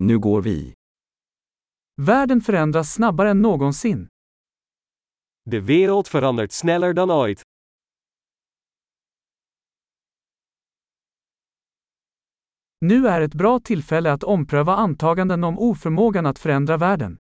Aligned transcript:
Nu 0.00 0.18
går 0.18 0.42
vi. 0.42 0.74
Världen 2.02 2.40
förändras 2.40 2.92
snabbare 2.92 3.30
än 3.30 3.42
någonsin. 3.42 4.08
De 5.50 5.60
wereld 5.60 6.08
verandert 6.12 6.52
sneller 6.52 6.92
dan 6.92 7.10
ooit. 7.10 7.42
Nu 12.80 13.06
är 13.08 13.20
ett 13.20 13.34
bra 13.34 13.60
tillfälle 13.60 14.12
att 14.12 14.24
ompröva 14.24 14.74
antaganden 14.76 15.44
om 15.44 15.58
oförmågan 15.58 16.26
att 16.26 16.38
förändra 16.38 16.76
världen. 16.76 17.16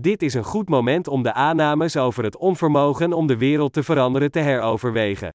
Dit 0.00 0.22
is 0.22 0.34
een 0.34 0.44
goed 0.44 0.68
moment 0.70 1.08
om 1.08 1.22
de 1.22 1.30
aannames 1.30 1.96
over 1.96 2.24
het 2.24 2.36
onvermogen 2.36 3.12
om 3.12 3.26
de 3.26 3.36
wereld 3.36 3.72
te 3.72 3.82
veranderen 3.82 4.30
te 4.30 4.40
heroverwegen. 4.40 5.32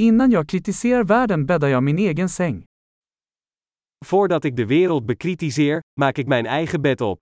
Innan 0.00 0.30
jag 0.30 0.48
kritiserar 0.48 1.04
världen 1.04 1.46
bäddar 1.46 1.68
jag 1.68 1.82
min 1.82 1.98
egen 1.98 2.28
säng. 2.28 2.64
Voordat 4.06 4.44
ik 4.44 4.56
de 4.56 4.64
wereld 4.64 5.04
bekritiseer, 5.04 5.80
maak 6.00 6.18
ik 6.18 6.26
mijn 6.26 6.46
eigen 6.46 6.82
bed 6.82 7.00
op. 7.00 7.18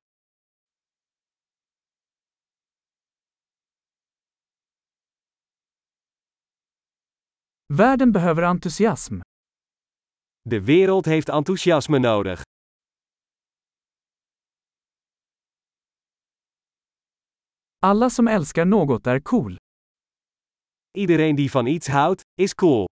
Världen 7.75 8.13
behöver 8.13 8.43
entusiasm. 8.43 9.21
De 10.43 10.61
wereld 10.61 11.07
heeft 11.07 11.29
enthousiasme 11.29 11.99
nodig. 11.99 12.43
Alla 17.79 18.11
som 18.11 18.29
älskar 18.29 18.65
något 18.65 19.07
är 19.07 19.21
cool. 19.21 19.57
Iedereen 20.99 21.37
die 21.37 21.51
van 21.51 21.67
iets 21.67 21.89
houdt, 21.89 22.23
is 22.39 22.55
cool. 22.55 22.87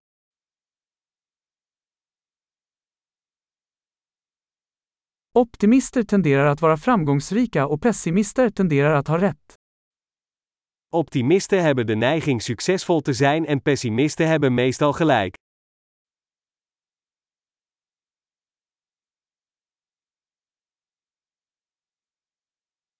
Optimister 5.33 6.03
tenderar 6.03 6.45
att 6.45 6.61
vara 6.61 6.77
framgångsrika 6.77 7.67
och 7.67 7.81
pessimister 7.81 8.49
tenderar 8.49 8.95
att 8.95 9.07
ha 9.07 9.21
rätt. 9.21 9.55
Optimisten 10.91 11.59
hebben 11.59 11.87
de 11.87 11.95
neiging 11.95 12.41
succesvol 12.41 13.01
te 13.01 13.13
zijn 13.13 13.45
en 13.45 13.61
pessimisten 13.61 14.27
hebben 14.27 14.55
meestal 14.55 14.93
gelijk. 14.93 15.35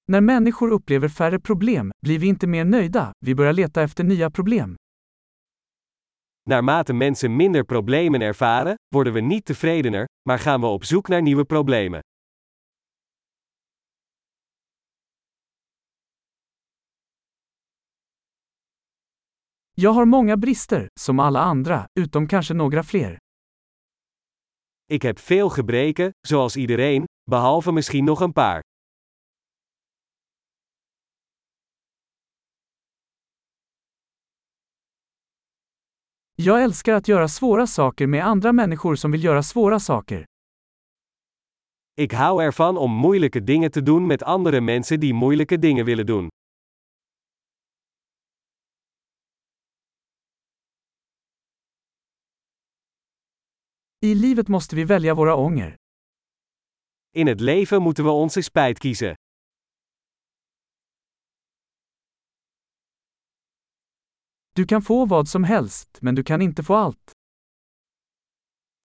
När 0.07 0.21
människor 0.21 0.71
upplever 0.71 1.09
färre 1.09 1.39
problem 1.39 1.91
blir 2.05 2.19
vi 2.19 2.27
inte 2.27 2.47
mer 2.47 2.65
nöjda, 2.65 3.13
vi 3.25 3.35
börjar 3.35 3.53
leta 3.53 3.81
efter 3.81 4.03
nya 4.03 4.31
problem. 4.31 4.75
Naarmate 6.49 6.93
mensen 6.93 7.35
minder 7.35 7.63
problemen 7.63 8.21
ervaren, 8.21 8.75
worden 8.87 9.13
we 9.13 9.19
niet 9.19 9.45
tevredener, 9.45 10.05
maar 10.21 10.39
gaan 10.39 10.61
we 10.61 10.65
op 10.67 10.83
zoek 10.83 11.07
naar 11.07 11.21
nieuwe 11.21 11.45
problemen. 11.45 11.99
Jag 19.71 19.91
har 19.91 20.05
många 20.05 20.37
brister, 20.37 20.87
som 20.99 21.19
alla 21.19 21.39
andra, 21.39 21.85
utom 21.99 22.27
kanske 22.27 22.53
några 22.53 22.83
fler. 22.83 23.17
Ik 24.85 25.01
heb 25.01 25.19
veel 25.19 25.49
gebreken, 25.49 26.09
zoals 26.27 26.55
iedereen, 26.55 27.03
behalve 27.29 27.71
misschien 27.71 28.03
nog 28.03 28.19
een 28.19 28.33
paar. 28.33 28.61
Jag 36.37 36.63
älskar 36.63 36.93
att 36.93 37.07
göra 37.07 37.27
svåra 37.27 37.67
saker 37.67 38.07
med 38.07 38.25
andra 38.25 38.53
människor 38.53 38.95
som 38.95 39.11
vill 39.11 39.23
göra 39.23 39.43
svåra 39.43 39.79
saker. 39.79 40.25
Ik 41.97 42.13
hou 42.13 42.43
ervan 42.43 42.77
om 42.77 42.91
moeilijke 42.91 43.39
dingen 43.39 43.71
te 43.71 43.81
doen 43.81 44.07
met 44.07 44.23
andere 44.23 44.61
mensen 44.61 44.99
die 44.99 45.13
moeilijke 45.13 45.57
dingen 45.57 45.85
willen 45.85 46.05
doen. 46.05 46.29
I 54.05 54.15
livet 54.15 54.47
måste 54.47 54.75
vi 54.75 54.83
välja 54.83 55.13
våra 55.13 55.35
ånger. 55.35 55.75
In 57.13 57.27
het 57.27 57.41
leven 57.41 57.81
moeten 57.81 58.03
we 58.03 58.11
onze 58.11 58.41
spijt 58.41 58.79
kiezen. 58.79 59.15
Du 64.55 64.65
kan 64.65 64.81
få 64.81 65.05
vad 65.05 65.27
som 65.27 65.43
helst, 65.43 65.97
men 66.01 66.15
du 66.15 66.23
kan 66.23 66.41
inte 66.41 66.63
få 66.63 66.75
allt. 66.75 67.11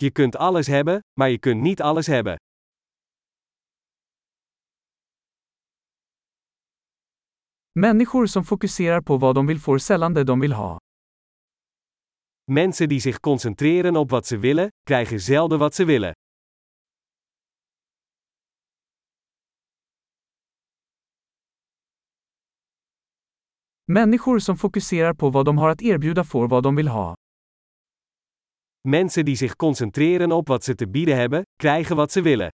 Je 0.02 0.10
kunt 0.10 0.36
alles 0.36 0.68
hebben, 0.68 1.00
maar 1.20 1.28
je 1.28 1.38
kunt 1.38 1.62
niet 1.62 1.80
alles 1.80 2.06
hebben. 2.06 2.36
Människor 7.72 8.26
som 8.26 8.44
fokuserar 8.44 9.00
på 9.00 9.16
vad 9.16 9.34
de 9.34 9.46
vill 9.46 9.60
får 9.60 9.78
sällan 9.78 10.14
det 10.14 10.24
de 10.24 10.40
vill 10.40 10.52
ha. 10.52 10.78
Mensen 12.50 12.88
die 12.88 13.00
zich 13.00 13.20
concentreren 13.20 13.96
op 13.96 14.10
wat 14.10 14.26
ze 14.26 14.38
willen, 14.38 14.68
krijgen 14.82 15.20
zelden 15.20 15.58
wat 15.58 15.74
ze 15.74 15.84
willen. 15.84 16.12
Människor 23.90 24.38
som 24.38 24.56
fokuserar 24.56 25.14
på 25.14 25.30
vad 25.30 25.44
de 25.46 25.58
har 25.58 25.68
att 25.68 25.82
erbjuda 25.82 26.24
får 26.24 26.48
vad 26.48 26.62
de 26.62 26.76
vill 26.76 26.88
ha. 26.88 27.14
Mensen 28.88 29.24
die 29.26 29.36
zich 29.36 29.56
concentreren 29.56 30.32
op 30.32 30.48
wat 30.48 30.64
ze 30.64 30.74
te 30.74 30.86
bieden 30.86 31.16
hebben, 31.16 31.42
krijgen 31.62 31.96
wat 31.96 32.10
ze 32.10 32.22
willen. 32.22 32.50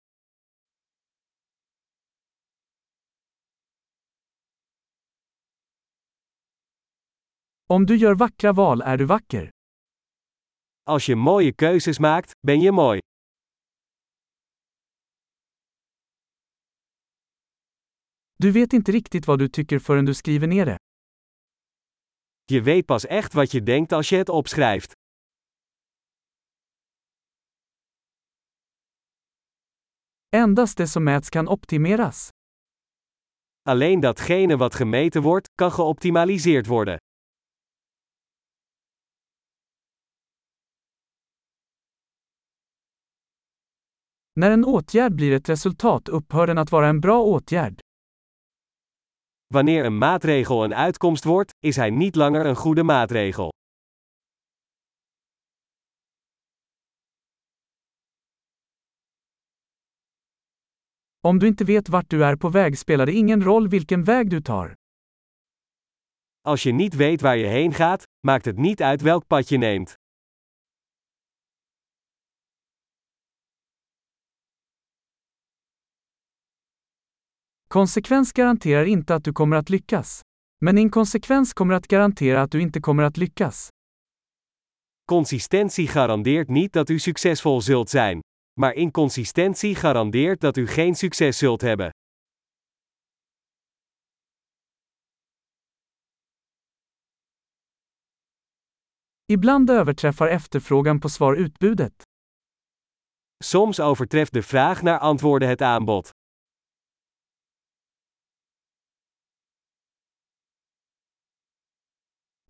Om 7.67 7.87
du 7.87 7.97
gör 7.97 8.15
vackra 8.15 8.53
val 8.53 8.83
är 8.83 8.97
du 8.97 9.05
vacker. 9.05 9.51
Als 10.87 11.09
je 11.09 11.17
mooie 11.17 11.53
keuzes 11.53 11.99
maakt, 11.99 12.33
ben 12.47 12.61
je 12.61 12.73
mooi. 12.73 12.99
Du 18.39 18.51
vet 18.51 18.73
inte 18.73 18.93
riktigt 18.93 19.27
vad 19.27 19.39
du 19.39 19.49
tycker 19.49 19.79
förrän 19.79 20.05
du 20.05 20.15
skriver 20.15 20.47
ner 20.47 20.67
det. 20.67 20.79
Je 22.47 22.63
weet 22.63 22.87
pas 22.87 23.07
echt 23.07 23.33
wat 23.33 23.51
je 23.51 23.63
denkt 23.63 23.93
als 23.93 24.09
je 24.09 24.17
het 24.17 24.29
opschrijft. 24.29 24.93
Endast 30.29 30.77
det 30.77 30.89
som 30.89 31.03
mäts 31.03 31.29
kan 31.29 31.47
optimeras. 31.47 32.29
Alleen 33.63 34.01
datgene 34.01 34.57
wat 34.57 34.75
gemeten 34.75 35.23
wordt, 35.23 35.49
kan 35.55 35.73
geoptimaliseerd 35.73 36.67
worden. 36.67 36.97
När 44.33 44.51
en 44.51 44.65
åtgärd 44.65 45.15
blir 45.15 45.33
ett 45.33 45.49
resultat 45.49 46.09
upphör 46.09 46.47
den 46.47 46.59
att 46.59 46.71
vara 46.71 46.89
en 46.89 47.01
bra 47.01 47.23
åtgärd. 47.23 47.81
Wanneer 49.55 49.85
een 49.85 49.99
maatregel 49.99 50.65
een 50.65 50.75
uitkomst 50.75 51.25
wordt, 51.25 51.55
is 51.59 51.77
hij 51.77 51.91
niet 51.91 52.15
langer 52.15 52.47
een 52.47 52.57
goede 52.57 52.83
maatregel. 52.83 53.53
Om 61.21 61.39
du 61.39 61.47
inte 61.47 61.65
vet 61.65 61.89
vart 61.89 62.11
du 62.11 62.23
är 62.25 62.37
på 62.37 62.51
väg 62.51 62.77
spelar 62.79 63.07
det 63.07 63.15
ingen 63.15 63.43
roll 63.43 63.69
vilken 63.69 64.05
väg 64.05 64.29
du 64.29 64.41
tar. 64.41 64.75
Als 66.41 66.63
je 66.63 66.73
niet 66.73 66.95
weet 66.95 67.21
waar 67.21 67.37
je 67.37 67.47
heen 67.47 67.73
gaat, 67.73 68.03
maakt 68.21 68.45
het 68.45 68.57
niet 68.57 68.83
uit 68.83 69.03
welk 69.03 69.27
pad 69.27 69.49
je 69.49 69.59
neemt. 69.59 70.04
Konsekvens 77.75 78.33
garanterar 78.33 78.85
inte 78.85 79.15
att 79.15 79.25
du 79.25 79.33
kommer 79.33 79.57
att 79.57 79.71
lyckas. 79.71 80.21
Men 80.61 80.79
inkonsekvens 80.79 81.53
kommer 81.53 81.75
att 81.75 81.87
garantera 81.87 82.43
att 82.43 82.51
du 82.51 82.61
inte 82.61 82.81
kommer 82.81 83.03
att 83.03 83.17
lyckas. 83.17 83.69
Consistentie 85.07 85.87
garandeert 85.87 86.49
niet 86.49 86.73
dat 86.73 86.91
u 86.91 86.99
succesvol 86.99 87.63
zult 87.63 87.89
zijn. 87.89 88.21
Maar 88.61 88.75
inconsistentie 88.75 89.75
garandeert 89.75 90.41
dat 90.41 90.57
u 90.57 90.67
geen 90.67 90.95
succes 90.95 91.39
zult 91.39 91.63
hebben. 91.63 91.91
Ibland 99.33 99.71
överträffar 99.71 100.29
efterfrågan 100.29 101.01
på 101.01 101.09
svar 101.09 101.37
utbudet. 101.37 102.03
Soms 103.45 103.81
overtreft 103.81 104.33
de 104.33 104.43
vraag 104.43 104.83
naar 104.83 104.99
antwoorden 104.99 105.49
het 105.49 105.63
aanbod. 105.63 106.11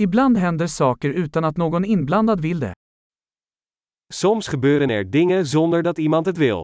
Ibland 0.02 0.36
händer 0.36 0.66
saker 0.66 1.10
utan 1.10 1.44
att 1.44 1.56
någon 1.56 1.84
inblandad 1.84 2.40
vill 2.40 2.60
det. 2.60 2.74
Soms 4.14 4.48
gebeuren 4.48 4.90
er 4.90 5.04
dingen 5.04 5.46
zonder 5.46 5.82
dat 5.82 5.98
iemand 5.98 6.26
het 6.26 6.38
wil. 6.38 6.62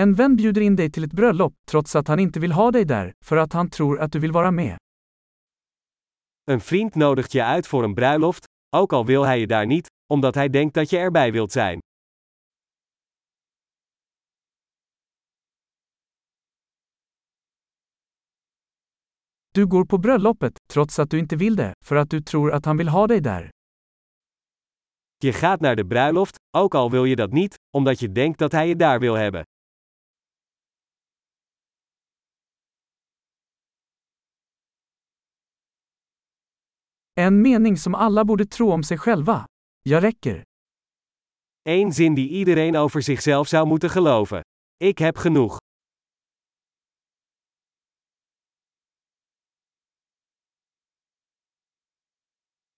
En 0.00 0.14
vän 0.14 0.36
bjuder 0.36 0.60
in 0.60 0.76
dig 0.76 0.90
till 0.90 1.04
ett 1.04 1.12
bröllop, 1.12 1.54
trots 1.70 1.96
att 1.96 2.08
han 2.08 2.20
inte 2.20 2.40
vill 2.40 2.52
ha 2.52 2.70
dig 2.70 2.84
där, 2.84 3.12
för 3.24 3.36
att 3.36 3.52
han 3.52 3.70
tror 3.70 4.00
att 4.00 4.12
du 4.12 4.18
vill 4.18 4.32
vara 4.32 4.50
med. 4.50 4.76
Een 6.50 6.60
vriend 6.60 6.94
nodigt 6.96 7.32
je 7.32 7.44
uit 7.44 7.66
voor 7.66 7.84
een 7.84 7.94
bruiloft, 7.94 8.44
ook 8.76 8.92
al 8.92 9.06
wil 9.06 9.26
hij 9.26 9.40
je 9.40 9.46
daar 9.46 9.66
niet, 9.66 9.86
omdat 10.12 10.34
hij 10.34 10.48
denkt 10.48 10.74
dat 10.74 10.90
je 10.90 10.98
erbij 10.98 11.32
wilt 11.32 11.52
zijn. 11.52 11.78
Du 19.52 19.66
går 19.66 19.84
på 19.84 19.98
bröllopet, 19.98 20.52
trots 20.72 20.98
att 20.98 21.10
du 21.10 21.18
inte 21.18 21.36
vill 21.36 21.56
det, 21.56 21.72
för 21.84 21.96
att 21.96 22.10
du 22.10 22.20
tror 22.20 22.52
att 22.52 22.64
han 22.64 22.76
vill 22.76 22.88
ha 22.88 23.06
dig 23.06 23.20
där. 23.20 23.50
Je 25.22 25.32
gaat 25.32 25.60
naar 25.60 25.76
de 25.76 25.84
bruiloft, 25.84 26.36
ook 26.58 26.74
al 26.74 26.90
wil 26.90 27.04
je 27.04 27.16
dat 27.16 27.32
niet, 27.32 27.54
omdat 27.76 28.00
je 28.00 28.12
denkt 28.12 28.38
dat 28.38 28.52
hij 28.52 28.68
je 28.68 28.76
daar 28.76 29.00
wil 29.00 29.14
hebben. 29.14 29.42
En 37.12 37.40
mening 37.40 37.78
som 37.78 37.94
alla 37.94 38.24
borde 38.24 38.46
tro 38.46 38.72
om 38.72 38.82
sig 38.82 38.98
själva. 39.00 39.44
Jag 39.82 40.02
räcker. 40.02 40.42
Eén 41.62 41.92
zin 41.92 42.14
die 42.14 42.28
iedereen 42.28 42.76
over 42.76 43.02
zichzelf 43.02 43.48
zou 43.48 43.66
moeten 43.66 43.90
geloven. 43.90 44.40
Ik 44.76 44.98
heb 44.98 45.16
genoeg. 45.16 45.58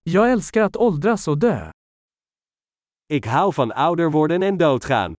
Jag 0.04 0.32
älskar 0.32 0.62
att 0.62 0.76
åldras 0.76 1.28
och 1.28 1.38
dö. 1.38 1.70
Ik 3.12 3.26
hou 3.26 3.52
van 3.56 3.72
ouder 3.72 4.10
worden 4.10 4.43
en 4.43 4.58
doodgaan. 4.58 5.14